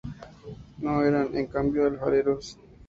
No 0.79 1.03
eran, 1.03 1.35
en 1.35 1.45
cambio, 1.45 1.85
alfareros. 1.85 2.57